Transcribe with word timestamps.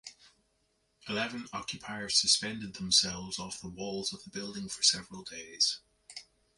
Eleven 1.07 1.47
occupiers 1.53 2.19
suspended 2.19 2.73
themselves 2.73 3.37
off 3.37 3.61
the 3.61 3.67
walls 3.69 4.11
of 4.11 4.23
the 4.23 4.31
building 4.31 4.67
for 4.67 4.81
several 4.81 5.21
days. 5.21 5.79